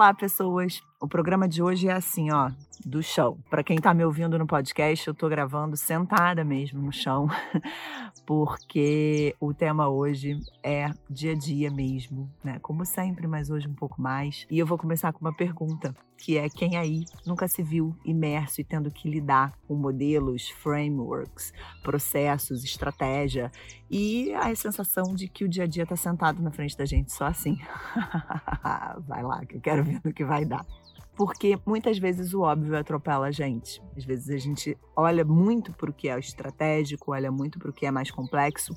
Olá, 0.00 0.14
pessoas. 0.14 0.82
O 0.98 1.06
programa 1.06 1.46
de 1.46 1.62
hoje 1.62 1.88
é 1.88 1.92
assim, 1.92 2.30
ó, 2.32 2.50
do 2.84 3.02
chão. 3.02 3.38
Para 3.48 3.62
quem 3.62 3.76
está 3.76 3.92
me 3.92 4.04
ouvindo 4.04 4.38
no 4.38 4.46
podcast, 4.46 5.06
eu 5.06 5.12
estou 5.12 5.28
gravando 5.28 5.76
sentada 5.76 6.44
mesmo 6.44 6.80
no 6.80 6.92
chão, 6.92 7.26
porque 8.26 9.34
o 9.40 9.52
tema 9.52 9.88
hoje 9.88 10.38
é 10.62 10.90
dia 11.08 11.32
a 11.32 11.34
dia 11.34 11.70
mesmo, 11.70 12.30
né? 12.42 12.58
Como 12.60 12.84
sempre, 12.84 13.26
mas 13.26 13.50
hoje 13.50 13.68
um 13.68 13.74
pouco 13.74 14.00
mais. 14.00 14.46
E 14.50 14.58
eu 14.58 14.66
vou 14.66 14.78
começar 14.78 15.12
com 15.12 15.20
uma 15.20 15.34
pergunta, 15.34 15.94
que 16.18 16.36
é 16.36 16.48
quem 16.50 16.76
aí 16.76 17.04
nunca 17.26 17.48
se 17.48 17.62
viu 17.62 17.96
imerso 18.04 18.60
e 18.60 18.64
tendo 18.64 18.90
que 18.90 19.08
lidar 19.08 19.52
com 19.66 19.74
modelos, 19.74 20.50
frameworks, 20.50 21.52
processos, 21.82 22.62
estratégia 22.62 23.50
e 23.90 24.32
a 24.34 24.54
sensação 24.54 25.14
de 25.14 25.28
que 25.28 25.44
o 25.44 25.48
dia 25.48 25.64
a 25.64 25.66
dia 25.66 25.84
está 25.84 25.96
sentado 25.96 26.42
na 26.42 26.50
frente 26.50 26.76
da 26.76 26.84
gente 26.84 27.10
só 27.10 27.24
assim. 27.24 27.58
vai 29.06 29.22
lá, 29.22 29.44
que 29.46 29.56
eu 29.56 29.60
quero 29.60 29.82
ver 29.90 30.00
no 30.04 30.12
que 30.12 30.24
vai 30.24 30.44
dar 30.44 30.64
porque 31.16 31.58
muitas 31.66 31.98
vezes 31.98 32.32
o 32.32 32.40
óbvio 32.40 32.74
atropela 32.74 33.26
a 33.26 33.30
gente. 33.30 33.82
Às 33.94 34.06
vezes 34.06 34.30
a 34.30 34.38
gente 34.38 34.74
olha 34.96 35.22
muito 35.22 35.70
para 35.70 35.90
o 35.90 35.92
que 35.92 36.08
é 36.08 36.18
estratégico, 36.18 37.12
olha 37.12 37.30
muito 37.30 37.58
para 37.58 37.68
o 37.68 37.74
que 37.74 37.84
é 37.84 37.90
mais 37.90 38.10
complexo 38.10 38.74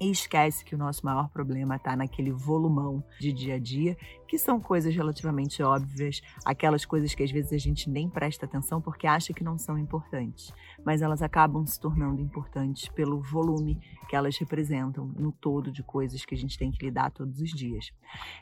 e 0.00 0.10
esquece 0.10 0.64
que 0.64 0.74
o 0.74 0.78
nosso 0.78 1.04
maior 1.04 1.28
problema 1.28 1.76
está 1.76 1.96
naquele 1.96 2.32
volumão 2.32 3.02
de 3.20 3.32
dia 3.32 3.54
a 3.54 3.58
dia, 3.58 3.96
que 4.26 4.38
são 4.38 4.60
coisas 4.60 4.94
relativamente 4.94 5.62
óbvias, 5.62 6.20
aquelas 6.44 6.84
coisas 6.84 7.14
que 7.14 7.22
às 7.22 7.30
vezes 7.30 7.52
a 7.52 7.58
gente 7.58 7.88
nem 7.88 8.08
presta 8.08 8.46
atenção 8.46 8.80
porque 8.80 9.06
acha 9.06 9.32
que 9.32 9.44
não 9.44 9.58
são 9.58 9.78
importantes, 9.78 10.52
mas 10.84 11.02
elas 11.02 11.22
acabam 11.22 11.66
se 11.66 11.78
tornando 11.78 12.20
importantes 12.20 12.88
pelo 12.88 13.20
volume 13.20 13.80
que 14.08 14.16
elas 14.16 14.36
representam 14.36 15.06
no 15.18 15.32
todo 15.32 15.70
de 15.70 15.82
coisas 15.82 16.24
que 16.24 16.34
a 16.34 16.38
gente 16.38 16.58
tem 16.58 16.70
que 16.70 16.84
lidar 16.84 17.10
todos 17.10 17.40
os 17.40 17.50
dias. 17.50 17.92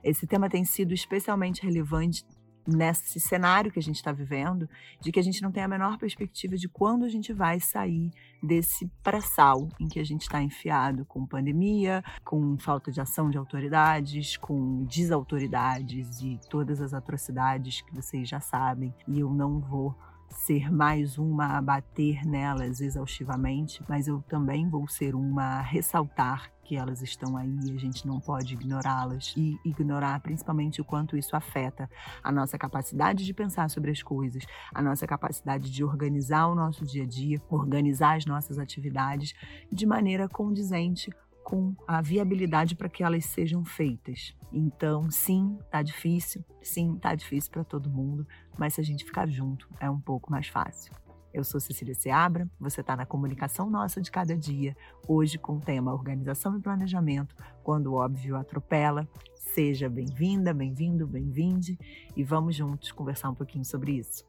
Esse 0.03 0.27
tema 0.27 0.49
tem 0.49 0.65
sido 0.65 0.93
especialmente 0.95 1.63
relevante 1.63 2.25
nesse 2.67 3.19
cenário 3.19 3.71
que 3.71 3.79
a 3.79 3.83
gente 3.83 3.97
está 3.97 4.13
vivendo, 4.13 4.69
de 5.01 5.11
que 5.11 5.19
a 5.19 5.23
gente 5.23 5.43
não 5.43 5.51
tem 5.51 5.63
a 5.63 5.69
menor 5.69 5.99
perspectiva 5.99 6.57
de 6.57 6.69
quando 6.69 7.05
a 7.05 7.09
gente 7.09 7.33
vai 7.33 7.61
sair 7.61 8.11
desse 8.43 8.91
pré-sal 9.03 9.69
em 9.79 9.89
que 9.89 10.01
a 10.01 10.05
gente 10.05 10.23
está 10.23 10.43
enfiado 10.43 11.05
com 11.05 11.27
pandemia, 11.27 12.03
com 12.25 12.57
falta 12.59 12.91
de 12.91 13.01
ação 13.01 13.31
de 13.31 13.39
autoridades, 13.39 14.37
com 14.37 14.85
desautoridades 14.85 16.21
e 16.21 16.39
todas 16.51 16.81
as 16.81 16.93
atrocidades 16.93 17.81
que 17.83 17.95
vocês 17.95 18.29
já 18.29 18.41
sabem. 18.41 18.95
E 19.07 19.21
eu 19.21 19.31
não 19.31 19.61
vou 19.61 19.97
ser 20.33 20.73
mais 20.73 21.19
uma 21.19 21.59
a 21.59 21.63
bater 21.63 22.25
nelas 22.25 22.81
exaustivamente, 22.81 23.83
mas 23.89 24.09
eu 24.09 24.23
também 24.29 24.69
vou 24.69 24.89
ser 24.89 25.15
uma 25.15 25.59
a 25.59 25.61
ressaltar 25.61 26.51
que 26.65 26.77
elas 26.77 27.03
estão 27.03 27.37
aí 27.37 27.59
a 27.75 27.79
gente 27.79 28.07
não 28.07 28.21
pode 28.21 28.55
ignorá-las 28.55 29.35
e 29.37 29.59
ignorar 29.65 30.21
principalmente 30.21 30.81
o 30.81 30.85
quanto 30.85 31.17
isso 31.17 31.35
afeta 31.35 31.91
a 32.23 32.31
nossa 32.31 32.57
capacidade 32.57 33.25
de 33.25 33.35
pensar 33.35 33.69
sobre 33.69 33.91
as 33.91 34.03
coisas, 34.03 34.45
a 34.73 34.81
nossa 34.81 35.07
capacidade 35.07 35.71
de 35.71 35.85
organizar 35.85 36.47
o 36.47 36.55
nosso 36.55 36.85
dia 36.87 37.03
a 37.03 37.07
dia, 37.07 37.43
organizar 37.51 38.17
as 38.17 38.25
nossas 38.25 38.59
atividades 38.59 39.35
de 39.71 39.85
maneira 39.85 40.29
condizente 40.29 41.11
com 41.43 41.75
a 41.87 42.01
viabilidade 42.01 42.75
para 42.75 42.89
que 42.89 43.03
elas 43.03 43.25
sejam 43.27 43.65
feitas. 43.65 44.35
Então, 44.53 45.11
sim, 45.11 45.59
tá 45.71 45.83
difícil, 45.83 46.45
sim, 46.63 46.97
tá 46.97 47.15
difícil 47.15 47.51
para 47.51 47.65
todo 47.65 47.91
mundo, 47.91 48.27
mas 48.59 48.75
se 48.75 48.81
a 48.81 48.85
gente 48.85 49.05
ficar 49.05 49.29
junto, 49.29 49.69
é 49.81 49.91
um 49.91 50.01
pouco 50.01 50.31
mais 50.31 50.49
fácil. 50.49 50.93
Eu 51.33 51.45
sou 51.45 51.59
Cecília 51.59 51.95
Seabra, 51.95 52.49
você 52.61 52.83
está 52.83 52.95
na 52.95 53.07
comunicação 53.07 53.71
nossa 53.71 54.03
de 54.03 54.11
cada 54.11 54.37
dia, 54.37 54.77
hoje 55.09 55.39
com 55.39 55.57
o 55.57 55.61
tema 55.61 55.93
Organização 55.93 56.59
e 56.59 56.61
Planejamento, 56.61 57.35
quando 57.63 57.87
o 57.87 57.95
óbvio 57.95 58.37
atropela. 58.37 59.09
Seja 59.35 59.89
bem-vinda, 59.89 60.53
bem-vindo, 60.53 61.07
bem-vinde 61.07 61.79
e 62.15 62.23
vamos 62.23 62.55
juntos 62.55 62.93
conversar 62.93 63.31
um 63.31 63.35
pouquinho 63.35 63.65
sobre 63.65 63.93
isso. 63.93 64.25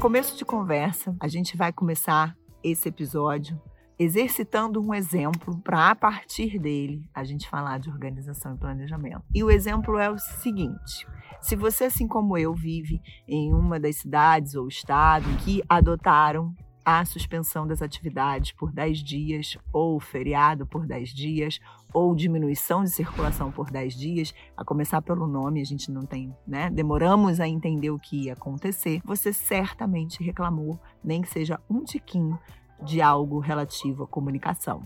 Começo 0.00 0.34
de 0.34 0.46
conversa, 0.46 1.14
a 1.20 1.28
gente 1.28 1.58
vai 1.58 1.74
começar 1.74 2.34
esse 2.64 2.88
episódio 2.88 3.60
exercitando 3.98 4.80
um 4.80 4.94
exemplo 4.94 5.58
para 5.58 5.90
a 5.90 5.94
partir 5.94 6.58
dele 6.58 7.04
a 7.14 7.22
gente 7.22 7.46
falar 7.46 7.78
de 7.78 7.90
organização 7.90 8.54
e 8.54 8.58
planejamento. 8.58 9.22
E 9.34 9.44
o 9.44 9.50
exemplo 9.50 9.98
é 9.98 10.10
o 10.10 10.16
seguinte: 10.18 11.06
se 11.42 11.54
você, 11.54 11.84
assim 11.84 12.08
como 12.08 12.38
eu, 12.38 12.54
vive 12.54 12.98
em 13.28 13.52
uma 13.52 13.78
das 13.78 13.96
cidades 13.96 14.54
ou 14.54 14.66
estado 14.68 15.26
que 15.44 15.62
adotaram 15.68 16.54
a 16.98 17.04
suspensão 17.04 17.66
das 17.66 17.82
atividades 17.82 18.52
por 18.52 18.72
10 18.72 18.98
dias, 18.98 19.58
ou 19.72 20.00
feriado 20.00 20.66
por 20.66 20.86
10 20.86 21.10
dias, 21.10 21.60
ou 21.92 22.14
diminuição 22.14 22.82
de 22.82 22.90
circulação 22.90 23.52
por 23.52 23.70
10 23.70 23.94
dias, 23.94 24.34
a 24.56 24.64
começar 24.64 25.00
pelo 25.02 25.26
nome, 25.26 25.60
a 25.60 25.64
gente 25.64 25.90
não 25.90 26.02
tem, 26.02 26.34
né? 26.46 26.70
Demoramos 26.70 27.38
a 27.38 27.46
entender 27.46 27.90
o 27.90 27.98
que 27.98 28.24
ia 28.24 28.32
acontecer. 28.32 29.00
Você 29.04 29.32
certamente 29.32 30.22
reclamou, 30.22 30.80
nem 31.02 31.22
que 31.22 31.28
seja 31.28 31.60
um 31.68 31.84
tiquinho, 31.84 32.38
de 32.82 33.00
algo 33.02 33.38
relativo 33.38 34.04
à 34.04 34.06
comunicação. 34.06 34.82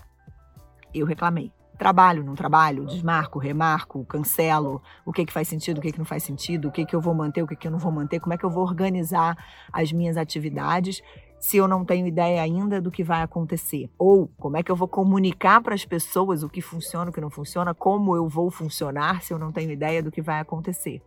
Eu 0.93 1.07
reclamei. 1.07 1.53
Trabalho, 1.79 2.23
não 2.23 2.37
trabalho, 2.37 2.87
desmarco, 2.87 3.39
remarco, 3.39 4.05
cancelo, 4.05 4.81
o 5.05 5.13
que, 5.13 5.25
que 5.27 5.33
faz 5.33 5.49
sentido, 5.49 5.79
o 5.79 5.81
que, 5.81 5.91
que 5.91 5.99
não 5.99 6.05
faz 6.05 6.23
sentido, 6.23 6.69
o 6.69 6.73
que, 6.73 6.87
que 6.87 6.95
eu 6.95 7.01
vou 7.01 7.15
manter, 7.15 7.43
o 7.43 7.49
que, 7.49 7.57
que 7.57 7.67
eu 7.67 7.73
não 7.73 7.81
vou 7.81 7.91
manter, 7.91 8.21
como 8.21 8.33
é 8.33 8.39
que 8.39 8.45
eu 8.45 8.51
vou 8.51 8.63
organizar 8.63 9.37
as 9.73 9.91
minhas 9.93 10.17
atividades 10.17 11.03
se 11.45 11.59
eu 11.59 11.69
não 11.69 11.85
tenho 11.85 12.07
ideia 12.07 12.41
ainda 12.41 12.81
do 12.81 12.91
que 12.91 13.05
vai 13.05 13.21
acontecer? 13.21 13.91
Ou 13.99 14.29
como 14.29 14.57
é 14.57 14.63
que 14.63 14.73
eu 14.73 14.77
vou 14.77 14.89
comunicar 14.89 15.61
para 15.61 15.75
as 15.75 15.85
pessoas 15.85 16.43
o 16.43 16.49
que 16.49 16.63
funciona, 16.63 17.11
o 17.11 17.13
que 17.13 17.21
não 17.21 17.29
funciona, 17.29 17.75
como 17.75 18.17
eu 18.17 18.27
vou 18.27 18.51
funcionar 18.51 19.21
se 19.21 19.31
eu 19.31 19.39
não 19.39 19.53
tenho 19.53 19.71
ideia 19.71 20.03
do 20.03 20.11
que 20.11 20.23
vai 20.23 20.41
acontecer? 20.41 21.03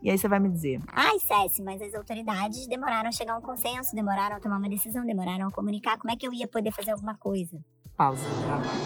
E 0.00 0.08
aí 0.08 0.16
você 0.16 0.28
vai 0.28 0.38
me 0.38 0.48
dizer: 0.48 0.80
Ai, 0.92 1.18
Cési, 1.18 1.60
mas 1.60 1.82
as 1.82 1.92
autoridades 1.92 2.68
demoraram 2.68 3.08
a 3.08 3.12
chegar 3.12 3.32
a 3.32 3.38
um 3.38 3.40
consenso, 3.40 3.96
demoraram 3.96 4.36
a 4.36 4.40
tomar 4.40 4.58
uma 4.58 4.68
decisão, 4.68 5.04
demoraram 5.04 5.48
a 5.48 5.50
comunicar. 5.50 5.98
Como 5.98 6.12
é 6.12 6.14
que 6.14 6.24
eu 6.24 6.32
ia 6.32 6.46
poder 6.46 6.70
fazer 6.70 6.92
alguma 6.92 7.16
coisa? 7.16 7.58
Pausa 7.96 8.28
dramática. 8.46 8.80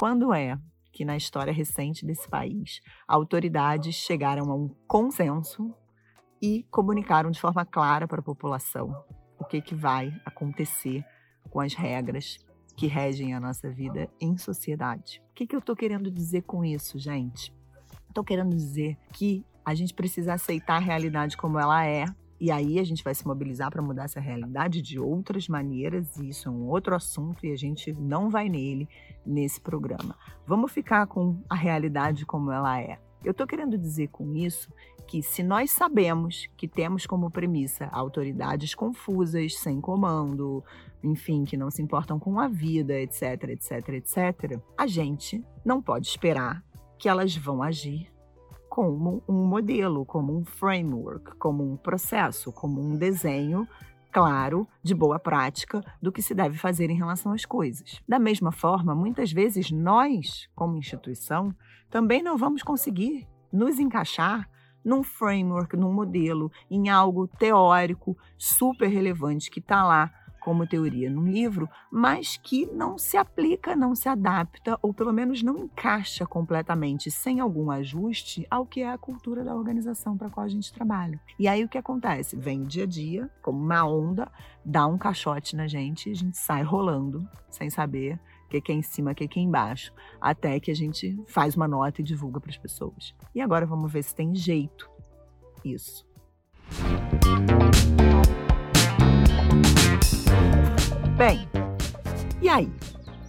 Quando 0.00 0.34
é 0.34 0.58
que 0.92 1.04
na 1.04 1.16
história 1.16 1.52
recente 1.52 2.04
desse 2.04 2.28
país 2.28 2.80
autoridades 3.06 3.94
chegaram 3.94 4.50
a 4.50 4.56
um 4.56 4.74
consenso 4.88 5.72
e 6.42 6.66
comunicaram 6.68 7.30
de 7.30 7.40
forma 7.40 7.64
clara 7.64 8.08
para 8.08 8.18
a 8.18 8.24
população 8.24 8.92
o 9.42 9.44
que, 9.44 9.60
que 9.60 9.74
vai 9.74 10.14
acontecer 10.24 11.04
com 11.50 11.60
as 11.60 11.74
regras 11.74 12.38
que 12.76 12.86
regem 12.86 13.34
a 13.34 13.40
nossa 13.40 13.68
vida 13.68 14.08
em 14.20 14.36
sociedade. 14.36 15.20
O 15.30 15.34
que, 15.34 15.46
que 15.46 15.54
eu 15.54 15.58
estou 15.58 15.74
querendo 15.74 16.10
dizer 16.10 16.42
com 16.42 16.64
isso, 16.64 16.96
gente? 16.98 17.52
Estou 18.08 18.22
querendo 18.22 18.54
dizer 18.54 18.96
que 19.12 19.44
a 19.64 19.74
gente 19.74 19.92
precisa 19.92 20.34
aceitar 20.34 20.76
a 20.76 20.80
realidade 20.80 21.36
como 21.36 21.58
ela 21.58 21.84
é. 21.84 22.04
E 22.40 22.50
aí 22.50 22.78
a 22.78 22.84
gente 22.84 23.02
vai 23.02 23.14
se 23.14 23.26
mobilizar 23.26 23.70
para 23.70 23.82
mudar 23.82 24.04
essa 24.04 24.20
realidade 24.20 24.80
de 24.80 24.98
outras 24.98 25.48
maneiras, 25.48 26.16
e 26.16 26.28
isso 26.28 26.48
é 26.48 26.52
um 26.52 26.68
outro 26.68 26.94
assunto 26.94 27.44
e 27.44 27.52
a 27.52 27.56
gente 27.56 27.92
não 27.92 28.30
vai 28.30 28.48
nele 28.48 28.88
nesse 29.24 29.60
programa. 29.60 30.16
Vamos 30.46 30.72
ficar 30.72 31.06
com 31.06 31.42
a 31.48 31.54
realidade 31.54 32.24
como 32.24 32.50
ela 32.50 32.80
é. 32.80 32.98
Eu 33.24 33.30
estou 33.30 33.46
querendo 33.46 33.78
dizer 33.78 34.08
com 34.08 34.34
isso 34.34 34.68
que, 35.06 35.22
se 35.22 35.42
nós 35.42 35.70
sabemos 35.70 36.48
que 36.56 36.66
temos 36.66 37.06
como 37.06 37.30
premissa 37.30 37.88
autoridades 37.92 38.74
confusas, 38.74 39.58
sem 39.58 39.80
comando, 39.80 40.64
enfim, 41.02 41.44
que 41.44 41.56
não 41.56 41.70
se 41.70 41.82
importam 41.82 42.18
com 42.18 42.40
a 42.40 42.48
vida, 42.48 42.98
etc, 42.98 43.50
etc, 43.50 43.88
etc, 43.90 44.60
a 44.76 44.86
gente 44.86 45.44
não 45.64 45.80
pode 45.80 46.08
esperar 46.08 46.64
que 46.98 47.08
elas 47.08 47.36
vão 47.36 47.62
agir 47.62 48.10
como 48.68 49.22
um 49.28 49.46
modelo, 49.46 50.04
como 50.06 50.36
um 50.36 50.44
framework, 50.44 51.36
como 51.36 51.62
um 51.62 51.76
processo, 51.76 52.50
como 52.50 52.80
um 52.80 52.96
desenho 52.96 53.68
claro, 54.12 54.68
de 54.82 54.94
boa 54.94 55.18
prática, 55.18 55.82
do 56.00 56.12
que 56.12 56.22
se 56.22 56.34
deve 56.34 56.58
fazer 56.58 56.90
em 56.90 56.96
relação 56.96 57.32
às 57.32 57.46
coisas. 57.46 58.00
Da 58.06 58.18
mesma 58.18 58.52
forma, 58.52 58.94
muitas 58.94 59.32
vezes 59.32 59.70
nós, 59.70 60.48
como 60.54 60.76
instituição, 60.76 61.54
também 61.92 62.22
não 62.22 62.38
vamos 62.38 62.62
conseguir 62.62 63.28
nos 63.52 63.78
encaixar 63.78 64.48
num 64.82 65.02
framework, 65.02 65.76
num 65.76 65.92
modelo, 65.92 66.50
em 66.70 66.88
algo 66.88 67.28
teórico 67.28 68.16
super 68.38 68.88
relevante 68.88 69.50
que 69.50 69.60
está 69.60 69.84
lá 69.84 70.10
como 70.40 70.66
teoria 70.66 71.08
num 71.08 71.28
livro, 71.28 71.68
mas 71.90 72.36
que 72.36 72.66
não 72.66 72.96
se 72.96 73.16
aplica, 73.16 73.76
não 73.76 73.94
se 73.94 74.08
adapta, 74.08 74.76
ou 74.82 74.92
pelo 74.92 75.12
menos 75.12 75.42
não 75.42 75.56
encaixa 75.56 76.26
completamente, 76.26 77.10
sem 77.10 77.38
algum 77.38 77.70
ajuste, 77.70 78.44
ao 78.50 78.66
que 78.66 78.80
é 78.80 78.90
a 78.90 78.98
cultura 78.98 79.44
da 79.44 79.54
organização 79.54 80.16
para 80.16 80.26
a 80.26 80.30
qual 80.30 80.44
a 80.44 80.48
gente 80.48 80.72
trabalha. 80.72 81.20
E 81.38 81.46
aí 81.46 81.62
o 81.62 81.68
que 81.68 81.78
acontece? 81.78 82.34
Vem 82.34 82.62
o 82.62 82.66
dia 82.66 82.84
a 82.84 82.86
dia, 82.86 83.30
como 83.40 83.62
uma 83.62 83.84
onda, 83.84 84.32
dá 84.64 84.86
um 84.86 84.98
caixote 84.98 85.54
na 85.54 85.68
gente 85.68 86.10
a 86.10 86.14
gente 86.14 86.38
sai 86.38 86.62
rolando, 86.62 87.28
sem 87.50 87.70
saber 87.70 88.18
que 88.52 88.60
que 88.60 88.72
é 88.72 88.74
em 88.74 88.82
cima, 88.82 89.14
que 89.14 89.26
que 89.26 89.40
é 89.40 89.42
embaixo, 89.42 89.92
até 90.20 90.60
que 90.60 90.70
a 90.70 90.74
gente 90.74 91.18
faz 91.26 91.56
uma 91.56 91.66
nota 91.66 92.00
e 92.00 92.04
divulga 92.04 92.38
para 92.38 92.50
as 92.50 92.58
pessoas. 92.58 93.14
E 93.34 93.40
agora 93.40 93.64
vamos 93.64 93.90
ver 93.90 94.02
se 94.02 94.14
tem 94.14 94.34
jeito 94.34 94.90
isso. 95.64 96.06
Bem, 101.16 101.48
e 102.42 102.48
aí? 102.48 102.70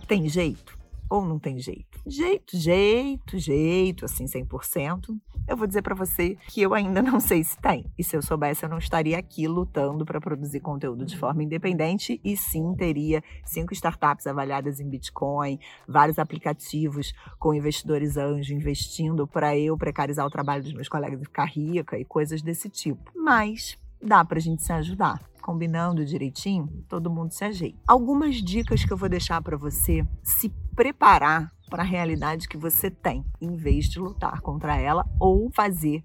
Tem 0.07 0.27
jeito? 0.27 0.72
Ou 1.13 1.23
não 1.23 1.37
tem 1.37 1.59
jeito? 1.59 2.01
Jeito, 2.07 2.57
jeito, 2.57 3.37
jeito, 3.37 4.03
assim, 4.03 4.25
100%. 4.25 5.15
Eu 5.47 5.55
vou 5.55 5.67
dizer 5.67 5.83
para 5.83 5.93
você 5.93 6.35
que 6.47 6.59
eu 6.59 6.73
ainda 6.73 7.03
não 7.03 7.19
sei 7.19 7.43
se 7.43 7.55
tem. 7.59 7.85
E 7.95 8.03
se 8.03 8.17
eu 8.17 8.21
soubesse, 8.23 8.65
eu 8.65 8.69
não 8.69 8.79
estaria 8.79 9.19
aqui 9.19 9.47
lutando 9.47 10.05
para 10.05 10.19
produzir 10.19 10.59
conteúdo 10.59 11.05
de 11.05 11.15
forma 11.15 11.43
independente 11.43 12.19
e 12.23 12.35
sim 12.35 12.73
teria 12.73 13.23
cinco 13.45 13.73
startups 13.73 14.25
avaliadas 14.25 14.79
em 14.79 14.89
Bitcoin, 14.89 15.59
vários 15.87 16.17
aplicativos 16.17 17.13
com 17.37 17.53
investidores 17.53 18.17
anjo 18.17 18.51
investindo 18.51 19.27
para 19.27 19.55
eu 19.55 19.77
precarizar 19.77 20.25
o 20.25 20.31
trabalho 20.31 20.63
dos 20.63 20.73
meus 20.73 20.89
colegas 20.89 21.21
e 21.21 21.25
ficar 21.25 21.45
rica 21.45 21.95
e 21.95 22.03
coisas 22.03 22.41
desse 22.41 22.69
tipo. 22.69 23.11
Mas 23.15 23.77
dá 24.01 24.25
para 24.25 24.39
a 24.39 24.41
gente 24.41 24.63
se 24.63 24.73
ajudar. 24.73 25.21
Combinando 25.43 26.05
direitinho, 26.05 26.69
todo 26.87 27.11
mundo 27.11 27.31
se 27.31 27.43
ajeita. 27.43 27.77
Algumas 27.85 28.37
dicas 28.37 28.83
que 28.83 28.93
eu 28.93 28.97
vou 28.97 29.09
deixar 29.09 29.41
para 29.41 29.57
você 29.57 30.07
se 30.23 30.49
preparar 30.75 31.51
para 31.69 31.83
a 31.83 31.85
realidade 31.85 32.47
que 32.47 32.57
você 32.57 32.89
tem, 32.91 33.23
em 33.41 33.55
vez 33.55 33.85
de 33.85 33.99
lutar 33.99 34.41
contra 34.41 34.77
ela 34.77 35.05
ou 35.19 35.49
fazer 35.51 36.03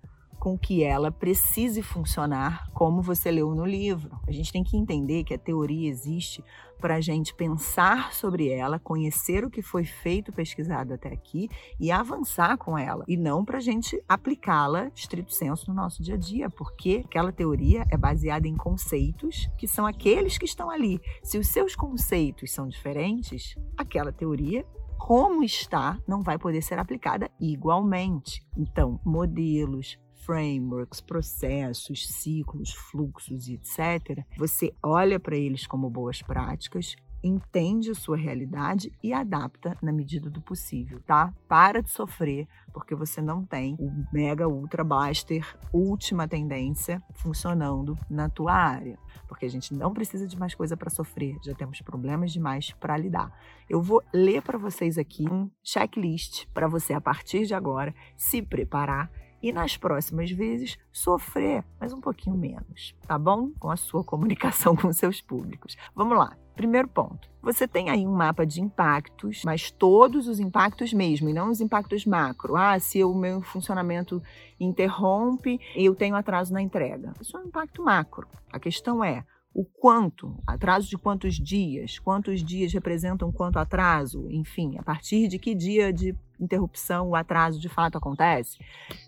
com 0.48 0.56
que 0.56 0.82
ela 0.82 1.10
precise 1.10 1.82
funcionar 1.82 2.70
como 2.72 3.02
você 3.02 3.30
leu 3.30 3.54
no 3.54 3.66
livro. 3.66 4.18
A 4.26 4.32
gente 4.32 4.50
tem 4.50 4.64
que 4.64 4.78
entender 4.78 5.22
que 5.22 5.34
a 5.34 5.38
teoria 5.38 5.90
existe 5.90 6.42
para 6.80 6.94
a 6.94 7.00
gente 7.02 7.34
pensar 7.34 8.14
sobre 8.14 8.48
ela, 8.48 8.78
conhecer 8.78 9.44
o 9.44 9.50
que 9.50 9.60
foi 9.60 9.84
feito, 9.84 10.32
pesquisado 10.32 10.94
até 10.94 11.12
aqui 11.12 11.50
e 11.78 11.90
avançar 11.90 12.56
com 12.56 12.78
ela, 12.78 13.04
e 13.06 13.14
não 13.14 13.44
para 13.44 13.58
a 13.58 13.60
gente 13.60 14.02
aplicá-la 14.08 14.90
estrito 14.94 15.34
senso 15.34 15.68
no 15.68 15.74
nosso 15.74 16.02
dia 16.02 16.14
a 16.14 16.18
dia, 16.18 16.48
porque 16.48 17.02
aquela 17.04 17.30
teoria 17.30 17.84
é 17.90 17.96
baseada 17.96 18.48
em 18.48 18.56
conceitos 18.56 19.50
que 19.58 19.68
são 19.68 19.84
aqueles 19.84 20.38
que 20.38 20.46
estão 20.46 20.70
ali. 20.70 20.98
Se 21.22 21.36
os 21.36 21.48
seus 21.48 21.76
conceitos 21.76 22.52
são 22.52 22.68
diferentes, 22.68 23.54
aquela 23.76 24.12
teoria 24.12 24.64
como 24.96 25.44
está, 25.44 25.98
não 26.06 26.22
vai 26.22 26.38
poder 26.38 26.62
ser 26.62 26.78
aplicada 26.78 27.30
igualmente. 27.40 28.42
Então, 28.56 29.00
modelos, 29.04 29.98
frameworks, 30.28 31.00
processos, 31.00 32.06
ciclos, 32.06 32.74
fluxos 32.74 33.48
etc., 33.48 34.22
você 34.36 34.74
olha 34.82 35.18
para 35.18 35.34
eles 35.34 35.66
como 35.66 35.88
boas 35.88 36.20
práticas, 36.20 36.94
entende 37.24 37.90
a 37.90 37.94
sua 37.94 38.18
realidade 38.18 38.92
e 39.02 39.10
adapta 39.10 39.74
na 39.82 39.90
medida 39.90 40.28
do 40.28 40.42
possível, 40.42 41.00
tá? 41.06 41.32
Para 41.48 41.82
de 41.82 41.90
sofrer 41.90 42.46
porque 42.74 42.94
você 42.94 43.22
não 43.22 43.42
tem 43.42 43.74
o 43.80 43.90
mega 44.12 44.46
ultra 44.46 44.84
blaster 44.84 45.56
última 45.72 46.28
tendência 46.28 47.02
funcionando 47.14 47.98
na 48.10 48.28
tua 48.28 48.52
área, 48.52 48.98
porque 49.26 49.46
a 49.46 49.50
gente 49.50 49.72
não 49.72 49.94
precisa 49.94 50.26
de 50.26 50.38
mais 50.38 50.54
coisa 50.54 50.76
para 50.76 50.90
sofrer, 50.90 51.38
já 51.42 51.54
temos 51.54 51.80
problemas 51.80 52.32
demais 52.32 52.70
para 52.78 52.98
lidar. 52.98 53.32
Eu 53.68 53.80
vou 53.80 54.02
ler 54.12 54.42
para 54.42 54.58
vocês 54.58 54.98
aqui 54.98 55.26
um 55.26 55.50
checklist 55.64 56.46
para 56.52 56.68
você 56.68 56.92
a 56.92 57.00
partir 57.00 57.46
de 57.46 57.54
agora 57.54 57.94
se 58.14 58.42
preparar 58.42 59.10
e 59.42 59.52
nas 59.52 59.76
próximas 59.76 60.30
vezes 60.30 60.78
sofrer, 60.92 61.64
mas 61.80 61.92
um 61.92 62.00
pouquinho 62.00 62.36
menos, 62.36 62.94
tá 63.06 63.18
bom? 63.18 63.50
Com 63.58 63.70
a 63.70 63.76
sua 63.76 64.02
comunicação 64.02 64.74
com 64.74 64.92
seus 64.92 65.20
públicos. 65.20 65.76
Vamos 65.94 66.16
lá. 66.18 66.36
Primeiro 66.54 66.88
ponto. 66.88 67.28
Você 67.40 67.68
tem 67.68 67.88
aí 67.88 68.04
um 68.04 68.12
mapa 68.12 68.44
de 68.44 68.60
impactos, 68.60 69.42
mas 69.44 69.70
todos 69.70 70.26
os 70.26 70.40
impactos 70.40 70.92
mesmo, 70.92 71.28
e 71.28 71.32
não 71.32 71.50
os 71.50 71.60
impactos 71.60 72.04
macro. 72.04 72.56
Ah, 72.56 72.80
se 72.80 73.02
o 73.04 73.14
meu 73.14 73.40
funcionamento 73.40 74.20
interrompe, 74.58 75.60
eu 75.76 75.94
tenho 75.94 76.16
atraso 76.16 76.52
na 76.52 76.60
entrega. 76.60 77.12
Isso 77.20 77.36
é 77.36 77.40
um 77.40 77.44
impacto 77.44 77.84
macro. 77.84 78.26
A 78.52 78.58
questão 78.58 79.04
é 79.04 79.24
o 79.54 79.64
quanto, 79.64 80.36
atraso 80.46 80.88
de 80.88 80.98
quantos 80.98 81.36
dias, 81.36 81.98
quantos 81.98 82.42
dias 82.42 82.72
representam 82.72 83.32
quanto 83.32 83.58
atraso, 83.58 84.28
enfim, 84.30 84.76
a 84.78 84.82
partir 84.82 85.28
de 85.28 85.38
que 85.38 85.54
dia 85.54 85.92
de 85.92 86.14
interrupção 86.40 87.08
o 87.08 87.16
atraso 87.16 87.58
de 87.60 87.68
fato 87.68 87.98
acontece. 87.98 88.58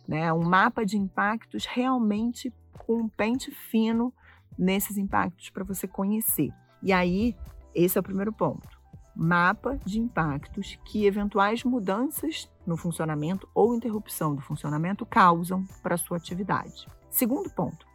Né? 0.07 0.33
Um 0.33 0.43
mapa 0.43 0.85
de 0.85 0.97
impactos 0.97 1.67
realmente 1.67 2.53
com 2.87 3.03
um 3.03 3.09
pente 3.09 3.51
fino 3.51 4.13
nesses 4.59 4.97
impactos 4.97 5.51
para 5.51 5.65
você 5.65 5.87
conhecer. 5.87 6.51
E 6.83 6.93
aí, 6.93 7.37
esse 7.75 7.97
é 7.97 8.01
o 8.01 8.05
primeiro 8.05 8.33
ponto. 8.33 8.69
Mapa 9.15 9.79
de 9.85 10.01
impactos 10.01 10.79
que 10.85 11.05
eventuais 11.05 11.65
mudanças 11.65 12.51
no 12.67 12.77
funcionamento 12.77 13.49
ou 13.55 13.75
interrupção 13.75 14.35
do 14.35 14.41
funcionamento 14.41 15.05
causam 15.05 15.65
para 15.83 15.97
sua 15.97 16.17
atividade. 16.17 16.87
Segundo 17.11 17.51
ponto, 17.51 17.91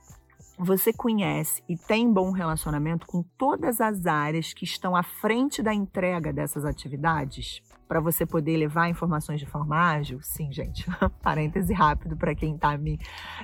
você 0.58 0.94
conhece 0.94 1.62
e 1.68 1.78
tem 1.78 2.12
bom 2.12 2.32
relacionamento 2.32 3.06
com 3.06 3.24
todas 3.38 3.82
as 3.82 4.06
áreas 4.06 4.54
que 4.54 4.64
estão 4.64 4.96
à 4.96 5.04
frente 5.04 5.62
da 5.62 5.74
entrega 5.74 6.32
dessas 6.32 6.64
atividades? 6.64 7.62
Para 7.88 8.00
você 8.00 8.26
poder 8.26 8.58
levar 8.58 8.90
informações 8.90 9.40
de 9.40 9.46
forma 9.46 9.76
ágil? 9.76 10.20
Sim, 10.22 10.52
gente. 10.52 10.86
Parêntese 11.22 11.74
rápido 11.74 12.18
para 12.18 12.34
quem 12.34 12.56
está 12.56 12.78
me, 12.78 13.00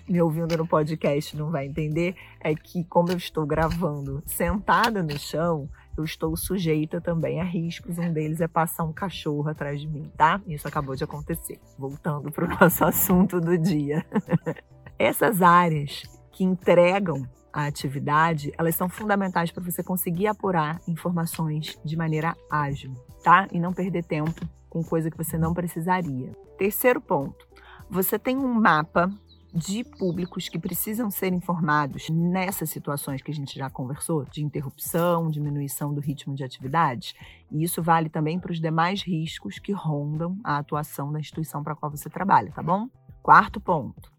me 0.08 0.22
ouvindo 0.22 0.58
no 0.58 0.68
podcast 0.68 1.38
não 1.38 1.52
vai 1.52 1.68
entender. 1.68 2.16
É 2.40 2.56
que, 2.56 2.84
como 2.86 3.12
eu 3.12 3.18
estou 3.18 3.46
gravando 3.46 4.24
sentada 4.26 5.04
no 5.04 5.18
chão, 5.20 5.70
eu 5.98 6.04
estou 6.04 6.36
sujeita 6.36 7.00
também 7.00 7.40
a 7.40 7.44
riscos. 7.44 7.98
Um 7.98 8.12
deles 8.12 8.42
é 8.42 8.48
passar 8.48 8.84
um 8.84 8.94
cachorro 8.94 9.50
atrás 9.50 9.80
de 9.80 9.88
mim, 9.88 10.12
tá? 10.18 10.42
Isso 10.48 10.68
acabou 10.68 10.96
de 10.96 11.04
acontecer. 11.04 11.60
Voltando 11.78 12.32
para 12.32 12.46
o 12.46 12.48
nosso 12.60 12.84
assunto 12.84 13.40
do 13.40 13.58
dia. 13.58 14.06
Essas 14.98 15.42
áreas 15.42 16.04
que 16.32 16.44
entregam 16.44 17.28
a 17.54 17.66
atividade, 17.66 18.52
elas 18.58 18.76
são 18.76 18.88
fundamentais 18.88 19.52
para 19.52 19.64
você 19.64 19.84
conseguir 19.84 20.28
apurar 20.28 20.80
informações 20.88 21.78
de 21.84 21.98
maneira 21.98 22.36
ágil, 22.50 22.96
tá? 23.24 23.48
E 23.52 23.60
não 23.60 23.74
perder 23.74 24.04
tempo 24.04 24.48
com 24.70 24.84
coisa 24.84 25.10
que 25.10 25.18
você 25.18 25.38
não 25.38 25.54
precisaria. 25.54 26.32
Terceiro 26.58 27.02
ponto, 27.02 27.48
você 27.90 28.18
tem 28.18 28.38
um 28.38 28.54
mapa 28.54 29.12
de 29.54 29.84
públicos 29.84 30.48
que 30.48 30.58
precisam 30.58 31.12
ser 31.12 31.34
informados 31.34 32.10
nessas 32.10 32.70
situações 32.70 33.22
que 33.22 33.32
a 33.32 33.34
gente 33.34 33.58
já 33.60 33.70
conversou, 33.70 34.24
de 34.24 34.42
interrupção, 34.42 35.30
diminuição 35.30 35.94
do 35.94 36.00
ritmo 36.00 36.34
de 36.34 36.44
atividades. 36.44 37.14
E 37.52 37.62
isso 37.64 37.84
vale 37.84 38.08
também 38.08 38.40
para 38.40 38.52
os 38.52 38.62
demais 38.62 39.02
riscos 39.02 39.60
que 39.60 39.74
rondam 39.74 40.38
a 40.44 40.58
atuação 40.58 41.12
da 41.12 41.20
instituição 41.20 41.64
para 41.64 41.74
a 41.74 41.76
qual 41.76 41.92
você 41.92 42.10
trabalha, 42.10 42.52
tá 42.52 42.64
bom? 42.64 42.88
Quarto 43.22 43.60
ponto 43.60 44.12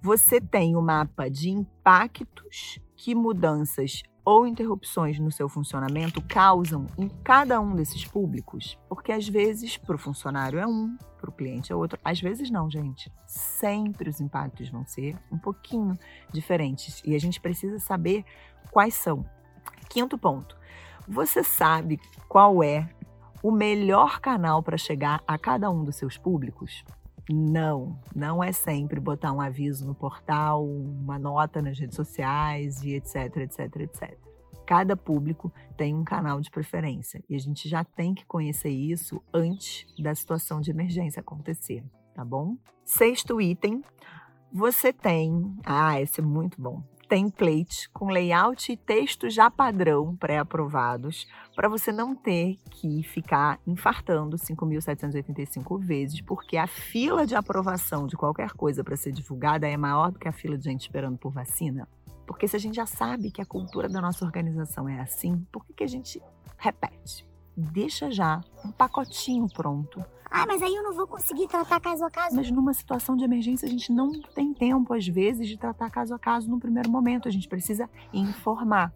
você 0.00 0.40
tem 0.40 0.76
o 0.76 0.78
um 0.78 0.82
mapa 0.82 1.28
de 1.28 1.50
impactos 1.50 2.78
que 2.96 3.14
mudanças 3.14 4.02
ou 4.28 4.46
interrupções 4.46 5.18
no 5.18 5.32
seu 5.32 5.48
funcionamento 5.48 6.20
causam 6.20 6.86
em 6.98 7.08
cada 7.24 7.58
um 7.62 7.74
desses 7.74 8.04
públicos? 8.04 8.78
Porque 8.86 9.10
às 9.10 9.26
vezes 9.26 9.78
para 9.78 9.96
o 9.96 9.98
funcionário 9.98 10.58
é 10.58 10.66
um, 10.66 10.98
para 11.18 11.30
o 11.30 11.32
cliente 11.32 11.72
é 11.72 11.74
outro. 11.74 11.98
Às 12.04 12.20
vezes 12.20 12.50
não, 12.50 12.70
gente. 12.70 13.10
Sempre 13.26 14.10
os 14.10 14.20
impactos 14.20 14.68
vão 14.68 14.84
ser 14.84 15.16
um 15.32 15.38
pouquinho 15.38 15.98
diferentes 16.30 17.00
e 17.06 17.14
a 17.14 17.18
gente 17.18 17.40
precisa 17.40 17.78
saber 17.78 18.22
quais 18.70 18.92
são. 18.92 19.24
Quinto 19.88 20.18
ponto. 20.18 20.58
Você 21.08 21.42
sabe 21.42 21.98
qual 22.28 22.62
é 22.62 22.86
o 23.42 23.50
melhor 23.50 24.20
canal 24.20 24.62
para 24.62 24.76
chegar 24.76 25.22
a 25.26 25.38
cada 25.38 25.70
um 25.70 25.82
dos 25.82 25.96
seus 25.96 26.18
públicos? 26.18 26.84
Não, 27.30 27.98
não 28.14 28.44
é 28.44 28.52
sempre 28.52 29.00
botar 29.00 29.32
um 29.32 29.40
aviso 29.40 29.86
no 29.86 29.94
portal, 29.94 30.66
uma 30.66 31.18
nota 31.18 31.62
nas 31.62 31.78
redes 31.78 31.96
sociais 31.96 32.82
e 32.82 32.94
etc, 32.94 33.38
etc, 33.38 33.76
etc. 33.76 34.27
Cada 34.68 34.94
público 34.94 35.50
tem 35.78 35.94
um 35.94 36.04
canal 36.04 36.42
de 36.42 36.50
preferência 36.50 37.24
e 37.26 37.34
a 37.34 37.38
gente 37.38 37.66
já 37.66 37.82
tem 37.82 38.14
que 38.14 38.26
conhecer 38.26 38.68
isso 38.68 39.18
antes 39.32 39.86
da 39.98 40.14
situação 40.14 40.60
de 40.60 40.70
emergência 40.70 41.20
acontecer, 41.20 41.82
tá 42.14 42.22
bom? 42.22 42.54
Sexto 42.84 43.40
item, 43.40 43.82
você 44.52 44.92
tem. 44.92 45.56
Ah, 45.64 45.98
esse 45.98 46.20
é 46.20 46.22
muito 46.22 46.60
bom 46.60 46.82
template 47.08 47.88
com 47.88 48.10
layout 48.10 48.70
e 48.70 48.76
texto 48.76 49.30
já 49.30 49.50
padrão 49.50 50.14
pré-aprovados 50.14 51.26
para 51.56 51.66
você 51.66 51.90
não 51.90 52.14
ter 52.14 52.58
que 52.70 53.02
ficar 53.02 53.58
infartando 53.66 54.36
5.785 54.36 55.80
vezes, 55.80 56.20
porque 56.20 56.58
a 56.58 56.66
fila 56.66 57.26
de 57.26 57.34
aprovação 57.34 58.06
de 58.06 58.14
qualquer 58.14 58.50
coisa 58.50 58.84
para 58.84 58.94
ser 58.94 59.12
divulgada 59.12 59.66
é 59.66 59.78
maior 59.78 60.12
do 60.12 60.18
que 60.18 60.28
a 60.28 60.32
fila 60.32 60.58
de 60.58 60.64
gente 60.64 60.82
esperando 60.82 61.16
por 61.16 61.32
vacina. 61.32 61.88
Porque 62.28 62.46
se 62.46 62.54
a 62.54 62.60
gente 62.60 62.76
já 62.76 62.86
sabe 62.86 63.30
que 63.30 63.40
a 63.40 63.46
cultura 63.46 63.88
da 63.88 64.00
nossa 64.00 64.24
organização 64.24 64.86
é 64.86 65.00
assim, 65.00 65.44
por 65.50 65.64
que, 65.64 65.72
que 65.72 65.82
a 65.82 65.88
gente 65.88 66.22
repete? 66.58 67.26
Deixa 67.56 68.10
já 68.10 68.40
um 68.64 68.70
pacotinho 68.70 69.48
pronto 69.48 70.04
ah, 70.30 70.44
mas 70.46 70.60
aí 70.60 70.74
eu 70.74 70.82
não 70.82 70.92
vou 70.92 71.06
conseguir 71.06 71.48
tratar 71.48 71.80
caso 71.80 72.04
a 72.04 72.10
caso. 72.10 72.36
Mas 72.36 72.50
numa 72.50 72.74
situação 72.74 73.16
de 73.16 73.24
emergência, 73.24 73.66
a 73.66 73.70
gente 73.70 73.90
não 73.90 74.12
tem 74.34 74.52
tempo, 74.52 74.92
às 74.92 75.06
vezes, 75.06 75.48
de 75.48 75.56
tratar 75.56 75.90
caso 75.90 76.14
a 76.14 76.18
caso 76.18 76.50
no 76.50 76.60
primeiro 76.60 76.90
momento. 76.90 77.28
A 77.28 77.30
gente 77.30 77.48
precisa 77.48 77.88
informar. 78.12 78.92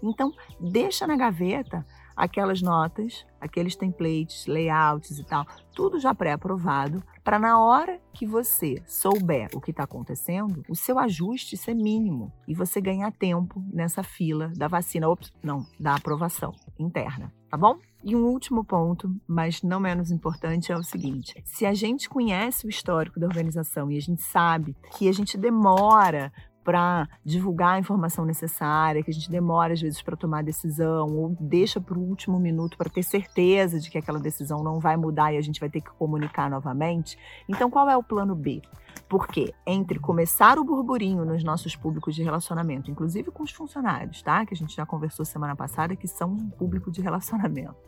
Então, 0.00 0.32
deixa 0.60 1.06
na 1.06 1.16
gaveta 1.16 1.84
aquelas 2.18 2.60
notas, 2.60 3.24
aqueles 3.40 3.76
templates, 3.76 4.46
layouts 4.46 5.18
e 5.18 5.24
tal, 5.24 5.46
tudo 5.72 6.00
já 6.00 6.12
pré-aprovado, 6.12 7.02
para 7.22 7.38
na 7.38 7.62
hora 7.62 8.00
que 8.12 8.26
você 8.26 8.82
souber 8.86 9.48
o 9.54 9.60
que 9.60 9.70
está 9.70 9.84
acontecendo, 9.84 10.64
o 10.68 10.74
seu 10.74 10.98
ajuste 10.98 11.56
ser 11.56 11.74
mínimo 11.74 12.32
e 12.48 12.54
você 12.54 12.80
ganhar 12.80 13.12
tempo 13.12 13.62
nessa 13.72 14.02
fila 14.02 14.50
da 14.56 14.66
vacina, 14.66 15.08
ops, 15.08 15.32
não, 15.42 15.64
da 15.78 15.94
aprovação 15.94 16.52
interna. 16.78 17.32
tá 17.48 17.56
bom? 17.56 17.78
E 18.02 18.14
um 18.14 18.26
último 18.26 18.64
ponto, 18.64 19.12
mas 19.26 19.62
não 19.62 19.80
menos 19.80 20.10
importante, 20.10 20.70
é 20.70 20.76
o 20.76 20.82
seguinte: 20.84 21.34
se 21.44 21.66
a 21.66 21.74
gente 21.74 22.08
conhece 22.08 22.66
o 22.66 22.68
histórico 22.70 23.18
da 23.18 23.26
organização 23.26 23.90
e 23.90 23.96
a 23.96 24.00
gente 24.00 24.22
sabe 24.22 24.76
que 24.96 25.08
a 25.08 25.12
gente 25.12 25.36
demora 25.36 26.32
para 26.68 27.08
divulgar 27.24 27.76
a 27.76 27.78
informação 27.78 28.26
necessária, 28.26 29.02
que 29.02 29.10
a 29.10 29.14
gente 29.14 29.30
demora 29.30 29.72
às 29.72 29.80
vezes 29.80 30.02
para 30.02 30.14
tomar 30.14 30.44
decisão 30.44 31.16
ou 31.16 31.34
deixa 31.40 31.80
para 31.80 31.98
o 31.98 32.02
último 32.02 32.38
minuto 32.38 32.76
para 32.76 32.90
ter 32.90 33.02
certeza 33.02 33.80
de 33.80 33.90
que 33.90 33.96
aquela 33.96 34.18
decisão 34.18 34.62
não 34.62 34.78
vai 34.78 34.94
mudar 34.94 35.32
e 35.32 35.38
a 35.38 35.40
gente 35.40 35.60
vai 35.60 35.70
ter 35.70 35.80
que 35.80 35.88
comunicar 35.92 36.50
novamente. 36.50 37.18
Então, 37.48 37.70
qual 37.70 37.88
é 37.88 37.96
o 37.96 38.02
plano 38.02 38.34
B? 38.34 38.60
Porque 39.08 39.54
entre 39.66 39.98
começar 39.98 40.58
o 40.58 40.64
burburinho 40.64 41.24
nos 41.24 41.42
nossos 41.42 41.74
públicos 41.74 42.14
de 42.14 42.22
relacionamento, 42.22 42.90
inclusive 42.90 43.30
com 43.30 43.44
os 43.44 43.50
funcionários, 43.50 44.20
tá? 44.20 44.44
Que 44.44 44.52
a 44.52 44.56
gente 44.56 44.76
já 44.76 44.84
conversou 44.84 45.24
semana 45.24 45.56
passada, 45.56 45.96
que 45.96 46.06
são 46.06 46.32
um 46.32 46.50
público 46.50 46.90
de 46.90 47.00
relacionamento 47.00 47.78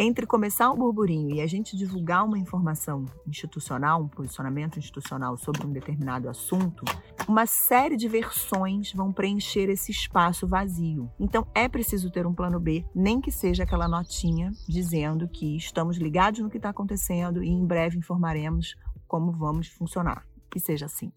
entre 0.00 0.24
começar 0.26 0.70
um 0.70 0.76
burburinho 0.76 1.34
e 1.34 1.40
a 1.40 1.46
gente 1.48 1.76
divulgar 1.76 2.24
uma 2.24 2.38
informação 2.38 3.04
institucional, 3.26 4.00
um 4.00 4.08
posicionamento 4.08 4.78
institucional 4.78 5.36
sobre 5.36 5.66
um 5.66 5.72
determinado 5.72 6.28
assunto, 6.28 6.84
uma 7.26 7.46
série 7.46 7.96
de 7.96 8.06
versões 8.06 8.92
vão 8.92 9.12
preencher 9.12 9.68
esse 9.68 9.90
espaço 9.90 10.46
vazio. 10.46 11.10
Então 11.18 11.44
é 11.52 11.68
preciso 11.68 12.12
ter 12.12 12.28
um 12.28 12.32
plano 12.32 12.60
B, 12.60 12.84
nem 12.94 13.20
que 13.20 13.32
seja 13.32 13.64
aquela 13.64 13.88
notinha 13.88 14.52
dizendo 14.68 15.28
que 15.28 15.56
estamos 15.56 15.96
ligados 15.96 16.38
no 16.38 16.48
que 16.48 16.58
está 16.58 16.68
acontecendo 16.68 17.42
e 17.42 17.48
em 17.48 17.66
breve 17.66 17.98
informaremos 17.98 18.76
como 19.08 19.32
vamos 19.32 19.66
funcionar. 19.66 20.24
Que 20.48 20.60
seja 20.60 20.86
assim. 20.86 21.12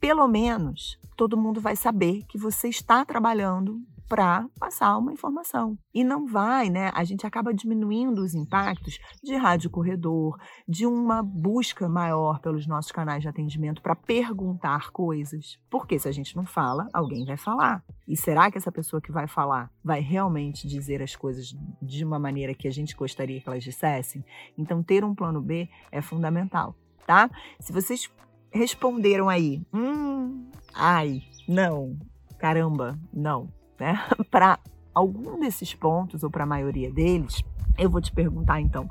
Pelo 0.00 0.26
menos 0.26 0.98
todo 1.16 1.36
mundo 1.36 1.60
vai 1.60 1.76
saber 1.76 2.24
que 2.24 2.36
você 2.36 2.68
está 2.68 3.04
trabalhando 3.04 3.80
para 4.08 4.46
passar 4.58 4.96
uma 4.98 5.12
informação. 5.12 5.78
E 5.92 6.04
não 6.04 6.26
vai, 6.26 6.68
né? 6.68 6.90
A 6.94 7.04
gente 7.04 7.26
acaba 7.26 7.54
diminuindo 7.54 8.22
os 8.22 8.34
impactos 8.34 8.98
de 9.22 9.34
rádio 9.34 9.70
corredor, 9.70 10.38
de 10.68 10.86
uma 10.86 11.22
busca 11.22 11.88
maior 11.88 12.40
pelos 12.40 12.66
nossos 12.66 12.92
canais 12.92 13.22
de 13.22 13.28
atendimento 13.28 13.82
para 13.82 13.96
perguntar 13.96 14.90
coisas. 14.90 15.58
Porque 15.70 15.98
se 15.98 16.08
a 16.08 16.12
gente 16.12 16.36
não 16.36 16.44
fala, 16.44 16.88
alguém 16.92 17.24
vai 17.24 17.36
falar. 17.36 17.82
E 18.06 18.16
será 18.16 18.50
que 18.50 18.58
essa 18.58 18.72
pessoa 18.72 19.00
que 19.00 19.12
vai 19.12 19.26
falar 19.26 19.70
vai 19.82 20.00
realmente 20.00 20.68
dizer 20.68 21.02
as 21.02 21.16
coisas 21.16 21.54
de 21.80 22.04
uma 22.04 22.18
maneira 22.18 22.54
que 22.54 22.68
a 22.68 22.72
gente 22.72 22.94
gostaria 22.94 23.40
que 23.40 23.48
elas 23.48 23.64
dissessem? 23.64 24.24
Então, 24.56 24.82
ter 24.82 25.04
um 25.04 25.14
plano 25.14 25.40
B 25.40 25.68
é 25.90 26.02
fundamental, 26.02 26.76
tá? 27.06 27.30
Se 27.58 27.72
vocês 27.72 28.10
responderam 28.50 29.28
aí, 29.28 29.62
hum, 29.72 30.50
ai, 30.74 31.22
não, 31.48 31.98
caramba, 32.38 32.98
não 33.12 33.48
né? 33.78 34.04
para 34.30 34.58
algum 34.94 35.40
desses 35.40 35.74
pontos, 35.74 36.22
ou 36.22 36.30
para 36.30 36.44
a 36.44 36.46
maioria 36.46 36.90
deles, 36.90 37.42
eu 37.78 37.90
vou 37.90 38.00
te 38.00 38.12
perguntar 38.12 38.60
então. 38.60 38.88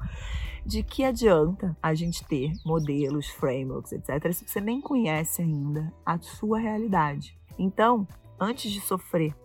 De 0.65 0.81
que 0.81 1.03
adianta 1.03 1.75
a 1.81 1.93
gente 1.93 2.23
ter 2.25 2.53
modelos, 2.65 3.27
frameworks, 3.27 3.91
etc., 3.91 4.31
se 4.31 4.47
você 4.47 4.61
nem 4.61 4.79
conhece 4.79 5.41
ainda 5.41 5.91
a 6.05 6.17
sua 6.19 6.57
realidade? 6.57 7.37
Então, 7.59 8.07
antes 8.39 8.71
de 8.71 8.79
sofrer 8.79 9.35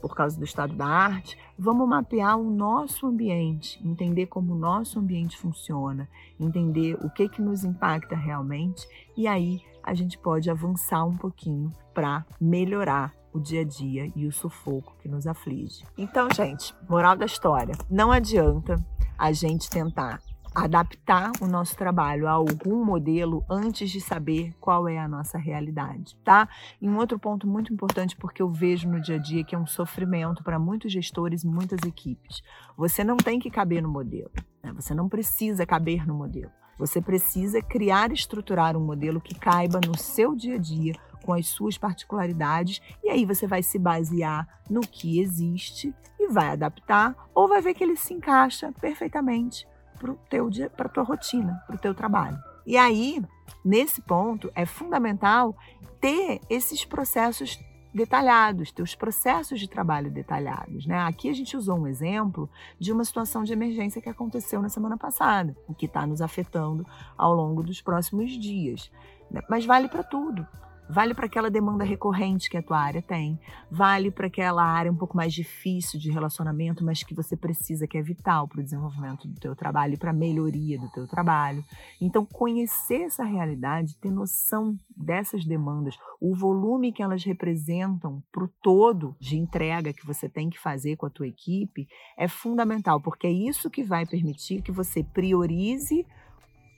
por 0.00 0.16
causa 0.16 0.36
do 0.36 0.44
estado 0.44 0.74
da 0.74 0.86
arte, 0.86 1.38
vamos 1.56 1.88
mapear 1.88 2.36
o 2.36 2.50
nosso 2.50 3.06
ambiente, 3.06 3.80
entender 3.86 4.26
como 4.26 4.52
o 4.52 4.58
nosso 4.58 4.98
ambiente 4.98 5.38
funciona, 5.38 6.08
entender 6.40 6.94
o 7.04 7.08
que 7.08 7.28
que 7.28 7.40
nos 7.40 7.62
impacta 7.62 8.16
realmente 8.16 8.84
e 9.16 9.28
aí 9.28 9.62
a 9.82 9.94
gente 9.94 10.18
pode 10.18 10.50
avançar 10.50 11.04
um 11.04 11.16
pouquinho 11.16 11.72
para 11.94 12.24
melhorar 12.40 13.12
o 13.32 13.40
dia 13.40 13.62
a 13.62 13.64
dia 13.64 14.12
e 14.14 14.26
o 14.26 14.32
sufoco 14.32 14.94
que 15.00 15.08
nos 15.08 15.26
aflige. 15.26 15.84
Então, 15.96 16.28
gente, 16.34 16.74
moral 16.88 17.16
da 17.16 17.26
história: 17.26 17.74
não 17.90 18.12
adianta 18.12 18.76
a 19.18 19.32
gente 19.32 19.70
tentar 19.70 20.20
adaptar 20.54 21.32
o 21.40 21.46
nosso 21.46 21.76
trabalho 21.76 22.28
a 22.28 22.32
algum 22.32 22.84
modelo 22.84 23.44
antes 23.48 23.90
de 23.90 24.00
saber 24.00 24.54
qual 24.60 24.86
é 24.86 24.98
a 24.98 25.08
nossa 25.08 25.38
realidade, 25.38 26.14
tá? 26.22 26.48
E 26.80 26.88
um 26.88 26.98
outro 26.98 27.18
ponto 27.18 27.46
muito 27.46 27.72
importante 27.72 28.16
porque 28.16 28.42
eu 28.42 28.50
vejo 28.50 28.88
no 28.88 29.00
dia 29.00 29.16
a 29.16 29.18
dia 29.18 29.44
que 29.44 29.54
é 29.54 29.58
um 29.58 29.66
sofrimento 29.66 30.44
para 30.44 30.58
muitos 30.58 30.92
gestores 30.92 31.42
e 31.42 31.46
muitas 31.46 31.80
equipes. 31.86 32.42
Você 32.76 33.02
não 33.02 33.16
tem 33.16 33.38
que 33.38 33.50
caber 33.50 33.82
no 33.82 33.88
modelo, 33.88 34.30
né? 34.62 34.72
você 34.72 34.94
não 34.94 35.08
precisa 35.08 35.64
caber 35.64 36.06
no 36.06 36.14
modelo. 36.14 36.50
Você 36.82 37.00
precisa 37.00 37.62
criar 37.62 38.10
e 38.10 38.14
estruturar 38.14 38.76
um 38.76 38.84
modelo 38.84 39.20
que 39.20 39.36
caiba 39.36 39.78
no 39.86 39.96
seu 39.96 40.34
dia 40.34 40.56
a 40.56 40.58
dia, 40.58 40.92
com 41.24 41.32
as 41.32 41.46
suas 41.46 41.78
particularidades, 41.78 42.82
e 43.04 43.08
aí 43.08 43.24
você 43.24 43.46
vai 43.46 43.62
se 43.62 43.78
basear 43.78 44.48
no 44.68 44.80
que 44.80 45.20
existe 45.20 45.94
e 46.18 46.26
vai 46.26 46.48
adaptar, 46.48 47.14
ou 47.32 47.46
vai 47.46 47.60
ver 47.60 47.74
que 47.74 47.84
ele 47.84 47.94
se 47.94 48.12
encaixa 48.12 48.72
perfeitamente 48.80 49.64
para 49.96 50.86
a 50.86 50.88
tua 50.88 51.04
rotina, 51.04 51.62
para 51.68 51.76
o 51.76 51.78
teu 51.78 51.94
trabalho. 51.94 52.36
E 52.66 52.76
aí, 52.76 53.22
nesse 53.64 54.02
ponto, 54.02 54.50
é 54.52 54.66
fundamental 54.66 55.56
ter 56.00 56.40
esses 56.50 56.84
processos 56.84 57.60
detalhados, 57.94 58.72
teus 58.72 58.94
processos 58.94 59.60
de 59.60 59.68
trabalho 59.68 60.10
detalhados. 60.10 60.86
Né? 60.86 60.98
Aqui 61.00 61.28
a 61.28 61.32
gente 61.32 61.56
usou 61.56 61.78
um 61.78 61.86
exemplo 61.86 62.48
de 62.78 62.92
uma 62.92 63.04
situação 63.04 63.44
de 63.44 63.52
emergência 63.52 64.00
que 64.00 64.08
aconteceu 64.08 64.62
na 64.62 64.68
semana 64.68 64.96
passada, 64.96 65.56
o 65.68 65.74
que 65.74 65.86
está 65.86 66.06
nos 66.06 66.22
afetando 66.22 66.86
ao 67.16 67.34
longo 67.34 67.62
dos 67.62 67.80
próximos 67.80 68.30
dias. 68.32 68.90
Né? 69.30 69.42
Mas 69.48 69.66
vale 69.66 69.88
para 69.88 70.02
tudo. 70.02 70.46
Vale 70.92 71.14
para 71.14 71.24
aquela 71.24 71.50
demanda 71.50 71.84
recorrente 71.84 72.50
que 72.50 72.56
a 72.58 72.62
tua 72.62 72.78
área 72.78 73.00
tem, 73.00 73.40
vale 73.70 74.10
para 74.10 74.26
aquela 74.26 74.62
área 74.62 74.92
um 74.92 74.94
pouco 74.94 75.16
mais 75.16 75.32
difícil 75.32 75.98
de 75.98 76.10
relacionamento, 76.10 76.84
mas 76.84 77.02
que 77.02 77.14
você 77.14 77.34
precisa, 77.34 77.86
que 77.86 77.96
é 77.96 78.02
vital 78.02 78.46
para 78.46 78.60
o 78.60 78.62
desenvolvimento 78.62 79.26
do 79.26 79.40
teu 79.40 79.56
trabalho 79.56 79.94
e 79.94 79.96
para 79.96 80.10
a 80.10 80.12
melhoria 80.12 80.78
do 80.78 80.90
teu 80.90 81.08
trabalho. 81.08 81.64
Então, 81.98 82.26
conhecer 82.26 83.04
essa 83.04 83.24
realidade, 83.24 83.96
ter 83.96 84.10
noção 84.10 84.76
dessas 84.94 85.46
demandas, 85.46 85.96
o 86.20 86.34
volume 86.34 86.92
que 86.92 87.02
elas 87.02 87.24
representam 87.24 88.22
para 88.30 88.44
o 88.44 88.48
todo 88.62 89.16
de 89.18 89.38
entrega 89.38 89.94
que 89.94 90.06
você 90.06 90.28
tem 90.28 90.50
que 90.50 90.58
fazer 90.58 90.96
com 90.96 91.06
a 91.06 91.10
tua 91.10 91.26
equipe 91.26 91.88
é 92.18 92.28
fundamental, 92.28 93.00
porque 93.00 93.26
é 93.26 93.32
isso 93.32 93.70
que 93.70 93.82
vai 93.82 94.04
permitir 94.04 94.60
que 94.60 94.70
você 94.70 95.02
priorize 95.02 96.04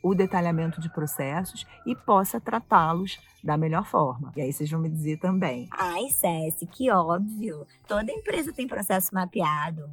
o 0.04 0.14
detalhamento 0.14 0.82
de 0.82 0.90
processos 0.90 1.66
e 1.87 1.96
possa 1.96 2.38
tratá-los 2.38 3.18
da 3.42 3.56
melhor 3.56 3.87
forma. 3.87 4.32
E 4.37 4.42
aí 4.42 4.52
vocês 4.52 4.70
vão 4.70 4.78
me 4.78 4.90
dizer 4.90 5.16
também. 5.18 5.66
Ai, 5.73 6.11
Cési, 6.11 6.66
que 6.66 6.90
óbvio. 6.90 7.66
Toda 7.88 8.12
empresa 8.12 8.52
tem 8.52 8.68
processo 8.68 9.14
mapeado. 9.14 9.90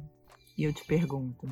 E 0.56 0.64
eu 0.64 0.72
te 0.72 0.84
pergunto, 0.84 1.48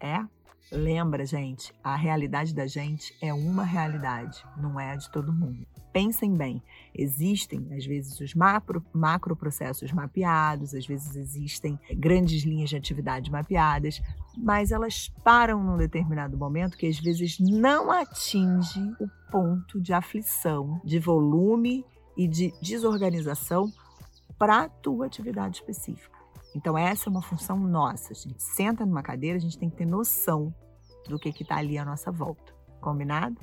é? 0.00 0.26
Lembra, 0.72 1.24
gente, 1.24 1.72
a 1.84 1.94
realidade 1.94 2.52
da 2.52 2.66
gente 2.66 3.16
é 3.22 3.32
uma 3.32 3.62
realidade, 3.62 4.44
não 4.56 4.80
é 4.80 4.90
a 4.90 4.96
de 4.96 5.08
todo 5.12 5.32
mundo. 5.32 5.64
Pensem 5.94 6.34
bem, 6.34 6.60
existem 6.92 7.68
às 7.70 7.86
vezes 7.86 8.18
os 8.18 8.34
macro, 8.34 8.84
macro 8.92 9.36
processos 9.36 9.92
mapeados, 9.92 10.74
às 10.74 10.84
vezes 10.84 11.14
existem 11.14 11.78
grandes 11.96 12.42
linhas 12.42 12.70
de 12.70 12.76
atividade 12.76 13.30
mapeadas, 13.30 14.02
mas 14.36 14.72
elas 14.72 15.08
param 15.22 15.62
num 15.62 15.76
determinado 15.76 16.36
momento 16.36 16.76
que 16.76 16.88
às 16.88 16.98
vezes 16.98 17.38
não 17.38 17.92
atinge 17.92 18.80
o 18.98 19.06
ponto 19.30 19.80
de 19.80 19.92
aflição, 19.92 20.80
de 20.84 20.98
volume 20.98 21.86
e 22.16 22.26
de 22.26 22.52
desorganização 22.60 23.72
para 24.36 24.64
a 24.64 24.68
tua 24.68 25.06
atividade 25.06 25.58
específica. 25.58 26.18
Então, 26.56 26.76
essa 26.76 27.08
é 27.08 27.10
uma 27.10 27.22
função 27.22 27.56
nossa. 27.56 28.12
A 28.12 28.16
gente 28.16 28.42
senta 28.42 28.84
numa 28.84 29.02
cadeira, 29.02 29.38
a 29.38 29.40
gente 29.40 29.56
tem 29.56 29.70
que 29.70 29.76
ter 29.76 29.86
noção 29.86 30.52
do 31.08 31.20
que 31.20 31.28
está 31.28 31.56
ali 31.56 31.78
à 31.78 31.84
nossa 31.84 32.10
volta. 32.10 32.52
Combinado? 32.80 33.36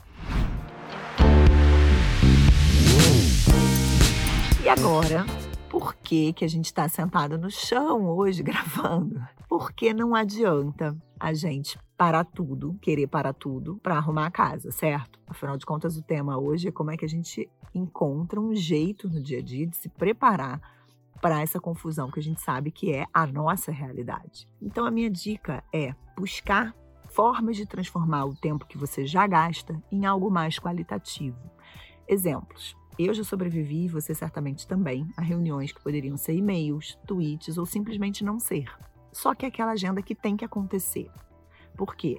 Agora, 4.72 5.26
por 5.70 5.96
que, 5.96 6.32
que 6.32 6.46
a 6.46 6.48
gente 6.48 6.68
está 6.68 6.88
sentado 6.88 7.38
no 7.38 7.52
chão 7.52 8.08
hoje 8.08 8.42
gravando? 8.42 9.22
Porque 9.50 9.94
não 9.94 10.16
adianta 10.16 10.96
a 11.20 11.34
gente 11.34 11.78
parar 11.98 12.24
tudo, 12.24 12.78
querer 12.82 13.08
parar 13.08 13.34
tudo 13.34 13.78
para 13.84 13.98
arrumar 13.98 14.28
a 14.28 14.32
casa, 14.32 14.72
certo? 14.72 15.20
Afinal 15.28 15.58
de 15.58 15.66
contas, 15.66 15.98
o 15.98 16.02
tema 16.02 16.38
hoje 16.40 16.70
é 16.70 16.72
como 16.72 16.90
é 16.90 16.96
que 16.96 17.04
a 17.04 17.10
gente 17.10 17.50
encontra 17.76 18.40
um 18.40 18.56
jeito 18.56 19.10
no 19.10 19.22
dia 19.22 19.40
a 19.40 19.42
dia 19.42 19.68
de 19.68 19.76
se 19.76 19.90
preparar 19.90 20.62
para 21.22 21.42
essa 21.42 21.60
confusão 21.60 22.10
que 22.10 22.22
a 22.22 22.24
gente 22.24 22.40
sabe 22.40 22.72
que 22.72 22.94
é 22.94 23.06
a 23.14 23.28
nossa 23.28 23.74
realidade. 23.74 24.48
Então, 24.62 24.86
a 24.86 24.92
minha 24.92 25.10
dica 25.10 25.62
é 25.74 25.94
buscar 26.16 26.74
formas 27.10 27.58
de 27.58 27.66
transformar 27.66 28.24
o 28.24 28.36
tempo 28.36 28.66
que 28.66 28.78
você 28.78 29.06
já 29.06 29.28
gasta 29.28 29.84
em 29.92 30.06
algo 30.06 30.32
mais 30.32 30.58
qualitativo. 30.58 31.38
Exemplos. 32.08 32.80
Eu 33.00 33.14
já 33.14 33.24
sobrevivi, 33.24 33.88
você 33.88 34.14
certamente 34.14 34.68
também, 34.68 35.08
a 35.18 35.22
reuniões 35.22 35.72
que 35.72 35.82
poderiam 35.82 36.18
ser 36.18 36.34
e-mails, 36.34 36.98
tweets 37.08 37.58
ou 37.58 37.66
simplesmente 37.66 38.24
não 38.24 38.40
ser. 38.40 38.66
Só 39.12 39.34
que 39.34 39.46
é 39.46 39.50
aquela 39.50 39.72
agenda 39.72 40.02
que 40.02 40.16
tem 40.16 40.38
que 40.38 40.46
acontecer. 40.46 41.10
Por 41.76 41.96
quê? 41.96 42.18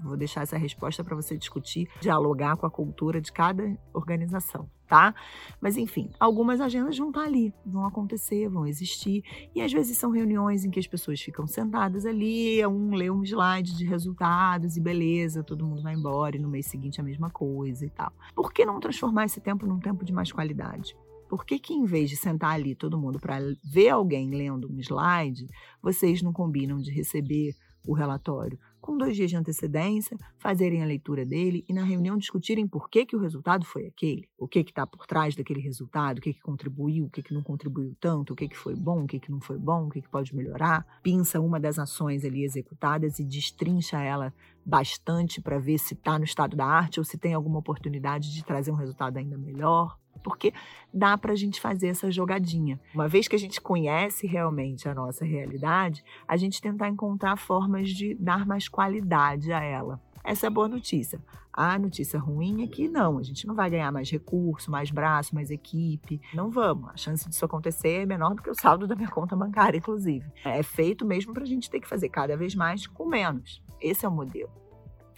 Vou 0.00 0.16
deixar 0.16 0.42
essa 0.42 0.56
resposta 0.56 1.02
para 1.02 1.16
você 1.16 1.36
discutir, 1.36 1.88
dialogar 2.00 2.56
com 2.56 2.66
a 2.66 2.70
cultura 2.70 3.20
de 3.20 3.32
cada 3.32 3.76
organização. 3.92 4.68
Tá? 4.88 5.14
Mas 5.60 5.76
enfim, 5.76 6.10
algumas 6.18 6.60
agendas 6.60 6.96
vão 6.96 7.08
estar 7.08 7.22
ali, 7.22 7.52
vão 7.64 7.84
acontecer, 7.84 8.48
vão 8.48 8.66
existir. 8.66 9.22
E 9.54 9.60
às 9.60 9.72
vezes 9.72 9.98
são 9.98 10.10
reuniões 10.10 10.64
em 10.64 10.70
que 10.70 10.80
as 10.80 10.86
pessoas 10.86 11.20
ficam 11.20 11.46
sentadas 11.46 12.06
ali, 12.06 12.64
um 12.66 12.94
lê 12.94 13.10
um 13.10 13.22
slide 13.22 13.76
de 13.76 13.84
resultados 13.84 14.76
e 14.76 14.80
beleza, 14.80 15.44
todo 15.44 15.66
mundo 15.66 15.82
vai 15.82 15.94
embora 15.94 16.36
e 16.36 16.40
no 16.40 16.48
mês 16.48 16.66
seguinte 16.66 17.00
a 17.00 17.04
mesma 17.04 17.30
coisa 17.30 17.84
e 17.84 17.90
tal. 17.90 18.12
Por 18.34 18.52
que 18.52 18.64
não 18.64 18.80
transformar 18.80 19.26
esse 19.26 19.40
tempo 19.40 19.66
num 19.66 19.78
tempo 19.78 20.04
de 20.04 20.12
mais 20.12 20.32
qualidade? 20.32 20.96
Por 21.28 21.44
que, 21.44 21.58
que 21.58 21.74
em 21.74 21.84
vez 21.84 22.08
de 22.08 22.16
sentar 22.16 22.54
ali 22.54 22.74
todo 22.74 22.98
mundo 22.98 23.20
para 23.20 23.38
ver 23.62 23.90
alguém 23.90 24.30
lendo 24.30 24.72
um 24.72 24.80
slide, 24.80 25.46
vocês 25.82 26.22
não 26.22 26.32
combinam 26.32 26.78
de 26.78 26.90
receber 26.90 27.54
o 27.86 27.92
relatório 27.92 28.58
com 28.88 28.96
dois 28.96 29.14
dias 29.14 29.28
de 29.28 29.36
antecedência, 29.36 30.16
fazerem 30.38 30.82
a 30.82 30.86
leitura 30.86 31.22
dele 31.22 31.62
e 31.68 31.74
na 31.74 31.84
reunião 31.84 32.16
discutirem 32.16 32.66
por 32.66 32.88
que, 32.88 33.04
que 33.04 33.14
o 33.14 33.20
resultado 33.20 33.66
foi 33.66 33.86
aquele, 33.86 34.26
o 34.38 34.48
que 34.48 34.60
está 34.60 34.86
por 34.86 35.06
trás 35.06 35.36
daquele 35.36 35.60
resultado, 35.60 36.16
o 36.16 36.20
que, 36.22 36.32
que 36.32 36.40
contribuiu, 36.40 37.04
o 37.04 37.10
que, 37.10 37.22
que 37.22 37.34
não 37.34 37.42
contribuiu 37.42 37.94
tanto, 38.00 38.32
o 38.32 38.36
que, 38.36 38.48
que 38.48 38.56
foi 38.56 38.74
bom, 38.74 39.04
o 39.04 39.06
que, 39.06 39.20
que 39.20 39.30
não 39.30 39.42
foi 39.42 39.58
bom, 39.58 39.84
o 39.84 39.90
que, 39.90 40.00
que 40.00 40.08
pode 40.08 40.34
melhorar. 40.34 40.86
Pinça 41.02 41.38
uma 41.38 41.60
das 41.60 41.78
ações 41.78 42.24
ali 42.24 42.42
executadas 42.42 43.18
e 43.18 43.26
destrincha 43.26 44.00
ela 44.00 44.32
bastante 44.64 45.38
para 45.42 45.58
ver 45.58 45.76
se 45.76 45.92
está 45.92 46.18
no 46.18 46.24
estado 46.24 46.56
da 46.56 46.64
arte 46.64 46.98
ou 46.98 47.04
se 47.04 47.18
tem 47.18 47.34
alguma 47.34 47.58
oportunidade 47.58 48.32
de 48.32 48.42
trazer 48.42 48.70
um 48.70 48.76
resultado 48.76 49.18
ainda 49.18 49.36
melhor 49.36 49.98
porque 50.22 50.52
dá 50.92 51.16
para 51.16 51.32
a 51.32 51.36
gente 51.36 51.60
fazer 51.60 51.88
essa 51.88 52.10
jogadinha. 52.10 52.80
Uma 52.94 53.08
vez 53.08 53.28
que 53.28 53.36
a 53.36 53.38
gente 53.38 53.60
conhece 53.60 54.26
realmente 54.26 54.88
a 54.88 54.94
nossa 54.94 55.24
realidade, 55.24 56.04
a 56.26 56.36
gente 56.36 56.60
tentar 56.60 56.88
encontrar 56.88 57.36
formas 57.36 57.90
de 57.90 58.14
dar 58.14 58.46
mais 58.46 58.68
qualidade 58.68 59.52
a 59.52 59.62
ela. 59.62 60.00
Essa 60.24 60.46
é 60.46 60.48
a 60.48 60.50
boa 60.50 60.68
notícia. 60.68 61.20
A 61.52 61.78
notícia 61.78 62.20
ruim 62.20 62.62
é 62.62 62.66
que 62.66 62.88
não, 62.88 63.18
a 63.18 63.22
gente 63.22 63.46
não 63.46 63.54
vai 63.54 63.68
ganhar 63.70 63.90
mais 63.90 64.10
recurso, 64.10 64.70
mais 64.70 64.90
braço, 64.90 65.34
mais 65.34 65.50
equipe. 65.50 66.20
Não 66.32 66.50
vamos. 66.50 66.90
A 66.90 66.96
chance 66.96 67.28
disso 67.28 67.44
acontecer 67.44 68.02
é 68.02 68.06
menor 68.06 68.34
do 68.34 68.42
que 68.42 68.50
o 68.50 68.54
saldo 68.54 68.86
da 68.86 68.94
minha 68.94 69.08
conta 69.08 69.34
bancária, 69.34 69.78
inclusive. 69.78 70.24
É 70.44 70.62
feito 70.62 71.04
mesmo 71.04 71.32
para 71.32 71.42
a 71.42 71.46
gente 71.46 71.70
ter 71.70 71.80
que 71.80 71.88
fazer 71.88 72.10
cada 72.10 72.36
vez 72.36 72.54
mais 72.54 72.86
com 72.86 73.06
menos. 73.06 73.62
Esse 73.80 74.04
é 74.04 74.08
o 74.08 74.12
modelo. 74.12 74.50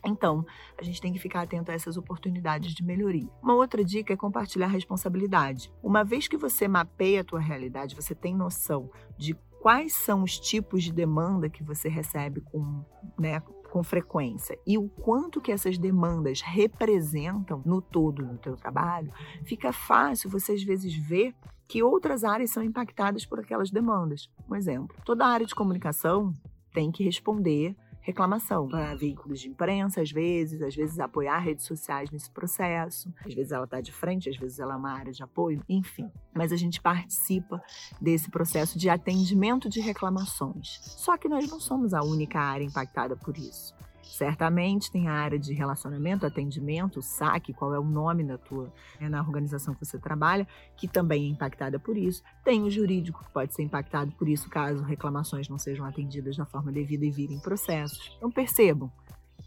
Então, 0.04 0.45
a 0.78 0.83
gente 0.83 1.00
tem 1.00 1.12
que 1.12 1.19
ficar 1.19 1.42
atento 1.42 1.71
a 1.71 1.75
essas 1.75 1.97
oportunidades 1.97 2.73
de 2.75 2.83
melhoria. 2.83 3.28
Uma 3.42 3.54
outra 3.54 3.85
dica 3.85 4.12
é 4.12 4.16
compartilhar 4.16 4.69
responsabilidade. 4.69 5.73
Uma 5.83 6.02
vez 6.02 6.26
que 6.26 6.37
você 6.37 6.66
mapeia 6.66 7.21
a 7.21 7.25
tua 7.25 7.40
realidade, 7.40 7.95
você 7.95 8.14
tem 8.14 8.35
noção 8.35 8.90
de 9.19 9.35
quais 9.61 9.95
são 9.95 10.23
os 10.23 10.38
tipos 10.38 10.83
de 10.83 10.92
demanda 10.92 11.50
que 11.50 11.62
você 11.62 11.88
recebe 11.88 12.40
com, 12.40 12.83
né, 13.19 13.40
com 13.71 13.83
frequência 13.83 14.59
e 14.66 14.76
o 14.78 14.88
quanto 14.88 15.40
que 15.40 15.52
essas 15.52 15.78
demandas 15.78 16.40
representam 16.40 17.62
no 17.64 17.80
todo 17.80 18.25
no 18.25 18.38
teu 18.38 18.57
trabalho, 18.57 19.12
fica 19.45 19.73
fácil 19.73 20.30
você 20.30 20.52
às 20.52 20.62
vezes 20.62 20.95
ver 20.95 21.35
que 21.69 21.83
outras 21.83 22.25
áreas 22.25 22.50
são 22.50 22.64
impactadas 22.64 23.25
por 23.25 23.38
aquelas 23.38 23.71
demandas. 23.71 24.28
Um 24.50 24.57
exemplo, 24.57 24.97
toda 25.04 25.25
a 25.25 25.28
área 25.28 25.47
de 25.47 25.54
comunicação 25.54 26.35
tem 26.73 26.90
que 26.90 27.04
responder 27.04 27.76
reclamação 28.00 28.69
para 28.69 28.95
veículos 28.95 29.40
de 29.40 29.49
imprensa, 29.49 30.00
às 30.00 30.11
vezes, 30.11 30.62
às 30.62 30.75
vezes 30.75 30.99
apoiar 30.99 31.38
redes 31.38 31.64
sociais 31.64 32.11
nesse 32.11 32.30
processo, 32.30 33.12
às 33.25 33.35
vezes 33.35 33.52
ela 33.52 33.64
está 33.64 33.80
de 33.80 33.92
frente, 33.92 34.28
às 34.28 34.37
vezes 34.37 34.59
ela 34.59 34.75
é 34.75 34.76
uma 34.76 34.92
área 34.92 35.12
de 35.12 35.23
apoio, 35.23 35.62
enfim. 35.69 36.11
Mas 36.35 36.52
a 36.52 36.57
gente 36.57 36.80
participa 36.80 37.62
desse 38.00 38.30
processo 38.30 38.78
de 38.78 38.88
atendimento 38.88 39.69
de 39.69 39.80
reclamações. 39.80 40.80
Só 40.83 41.16
que 41.16 41.28
nós 41.28 41.49
não 41.49 41.61
somos 41.61 41.95
a 41.95 42.02
única 42.02 42.40
área 42.40 42.64
impactada 42.64 43.16
por 43.16 43.37
isso. 43.37 43.75
Certamente 44.10 44.90
tem 44.90 45.08
a 45.08 45.12
área 45.12 45.38
de 45.38 45.54
relacionamento, 45.54 46.26
atendimento, 46.26 47.00
saque, 47.00 47.52
qual 47.52 47.74
é 47.74 47.78
o 47.78 47.84
nome 47.84 48.24
da 48.24 48.36
tua, 48.36 48.72
né, 49.00 49.08
na 49.08 49.20
organização 49.20 49.72
que 49.74 49.84
você 49.84 49.98
trabalha, 49.98 50.46
que 50.76 50.88
também 50.88 51.26
é 51.26 51.28
impactada 51.28 51.78
por 51.78 51.96
isso. 51.96 52.22
Tem 52.44 52.62
o 52.62 52.70
jurídico, 52.70 53.24
que 53.24 53.30
pode 53.30 53.54
ser 53.54 53.62
impactado 53.62 54.10
por 54.12 54.28
isso, 54.28 54.50
caso 54.50 54.82
reclamações 54.82 55.48
não 55.48 55.58
sejam 55.58 55.86
atendidas 55.86 56.36
da 56.36 56.44
forma 56.44 56.72
devida 56.72 57.06
e 57.06 57.10
virem 57.10 57.38
processos. 57.38 58.12
Então 58.16 58.30
percebam, 58.30 58.90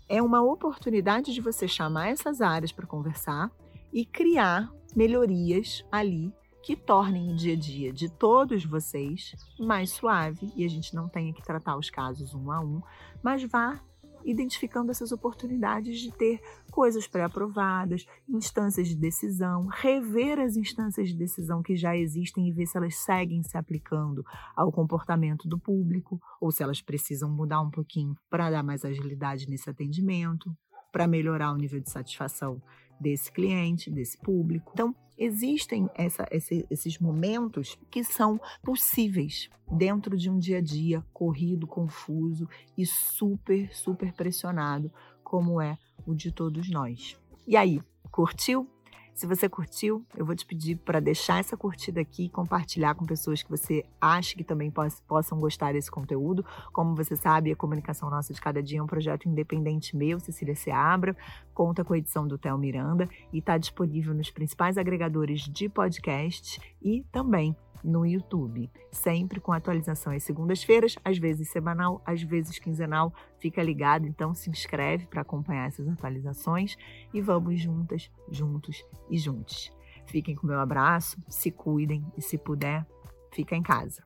é 0.08 0.22
uma 0.22 0.42
oportunidade 0.42 1.34
de 1.34 1.42
você 1.42 1.68
chamar 1.68 2.08
essas 2.08 2.42
áreas 2.42 2.72
para 2.72 2.88
conversar 2.88 3.52
e 3.92 4.06
criar 4.06 4.72
melhorias 4.96 5.86
ali 5.92 6.34
que 6.64 6.76
tornem 6.78 7.32
o 7.32 7.36
dia 7.36 7.54
a 7.54 7.58
dia 7.58 7.92
de 7.92 8.10
todos 8.10 8.64
vocês 8.64 9.36
mais 9.60 9.92
suave 9.92 10.52
e 10.56 10.64
a 10.64 10.70
gente 10.70 10.96
não 10.96 11.10
tenha 11.10 11.34
que 11.34 11.44
tratar 11.44 11.76
os 11.76 11.90
casos 11.90 12.34
um 12.34 12.50
a 12.50 12.62
um, 12.62 12.82
mas 13.22 13.44
vá 13.44 13.82
identificando 14.26 14.92
essas 14.92 15.12
oportunidades 15.12 16.00
de 16.00 16.12
ter 16.12 16.42
coisas 16.72 17.08
pré-aprovadas, 17.08 18.06
instâncias 18.28 18.88
de 18.88 18.96
decisão, 18.96 19.68
rever 19.68 20.40
as 20.40 20.56
instâncias 20.56 21.10
de 21.10 21.16
decisão 21.16 21.62
que 21.62 21.76
já 21.76 21.96
existem 21.96 22.48
e 22.48 22.52
ver 22.52 22.66
se 22.66 22.78
elas 22.78 22.96
seguem 22.96 23.44
se 23.44 23.58
aplicando 23.58 24.26
ao 24.56 24.72
comportamento 24.72 25.48
do 25.48 25.60
público 25.60 26.20
ou 26.40 26.52
se 26.52 26.64
elas 26.64 26.82
precisam 26.82 27.30
mudar 27.30 27.62
um 27.62 27.70
pouquinho 27.70 28.16
para 28.30 28.50
dar 28.50 28.64
mais 28.64 28.84
agilidade 28.84 29.50
nesse 29.50 29.70
atendimento, 29.70 30.56
para 30.92 31.08
melhorar 31.08 31.52
o 31.52 31.58
nível 31.58 31.80
de 31.80 31.90
satisfação 31.90 32.62
desse 33.04 33.32
cliente, 33.32 33.92
desse 33.92 34.18
público. 34.18 34.72
Então, 34.74 34.96
existem 35.18 35.90
essa, 35.94 36.26
esse, 36.32 36.66
esses 36.72 36.98
momentos 36.98 37.78
que 37.92 38.04
são 38.04 38.40
possíveis 38.64 39.50
dentro 39.70 40.18
de 40.18 40.30
um 40.30 40.40
dia 40.40 40.58
a 40.58 40.62
dia 40.62 41.04
corrido, 41.14 41.68
confuso 41.68 42.48
e 42.78 42.86
super, 42.86 43.74
super 43.76 44.14
pressionado, 44.14 44.92
como 45.24 45.62
é 45.62 45.78
o 46.06 46.16
de 46.16 46.32
todos 46.32 46.70
nós. 46.70 47.18
E 47.46 47.58
aí, 47.58 47.82
curtiu? 48.10 48.68
Se 49.14 49.28
você 49.28 49.48
curtiu, 49.48 50.04
eu 50.18 50.26
vou 50.26 50.36
te 50.36 50.46
pedir 50.46 50.76
para 50.78 51.00
deixar 51.00 51.40
essa 51.40 51.56
curtida 51.56 52.02
aqui 52.02 52.26
e 52.26 52.30
compartilhar 52.30 52.96
com 52.96 53.06
pessoas 53.06 53.44
que 53.44 53.50
você 53.50 53.86
acha 54.02 54.36
que 54.36 54.44
também 54.44 54.74
possam 55.08 55.40
gostar 55.40 55.74
desse 55.74 55.90
conteúdo. 55.90 56.44
Como 56.72 56.96
você 56.96 57.16
sabe, 57.16 57.52
a 57.52 57.56
Comunicação 57.56 58.10
Nossa 58.10 58.34
de 58.34 58.42
Cada 58.42 58.62
Dia 58.62 58.80
é 58.80 58.84
um 58.84 58.88
projeto 58.88 59.30
independente 59.30 59.96
meu, 59.96 60.20
Cecília 60.20 60.56
Seabra, 60.56 61.16
conta 61.54 61.84
com 61.84 61.94
a 61.94 61.98
edição 61.98 62.28
do 62.28 62.40
Theo 62.40 62.58
Miranda 62.58 63.08
e 63.32 63.38
está 63.38 63.58
disponível 63.58 64.16
nos 64.16 64.32
principais 64.32 64.78
agregadores 64.78 65.42
de 65.42 65.70
podcast 65.70 66.60
e 66.82 67.06
também 67.12 67.56
no 67.84 68.06
YouTube, 68.06 68.72
sempre 68.92 69.40
com 69.40 69.52
atualização 69.52 70.14
às 70.14 70.24
segundas-feiras, 70.24 70.96
às 71.04 71.18
vezes 71.18 71.50
semanal, 71.50 72.02
às 72.06 72.22
vezes 72.22 72.60
quinzenal. 72.60 73.14
Fica 73.40 73.62
ligado, 73.62 74.08
então 74.08 74.34
se 74.34 74.50
inscreve 74.50 75.06
para 75.08 75.22
acompanhar 75.22 75.68
essas 75.68 75.88
atualizações 75.88 76.78
e 77.14 77.22
vamos 77.22 77.60
juntas, 77.60 78.10
juntos 78.30 78.84
e 79.10 79.18
juntos. 79.18 79.72
Fiquem 80.06 80.36
com 80.36 80.48
meu 80.48 80.60
abraço, 80.60 81.22
se 81.28 81.52
cuidem 81.52 82.06
e 82.18 82.22
se 82.22 82.38
puder, 82.38 82.86
fica 83.32 83.56
em 83.56 83.64
casa. 83.64 84.04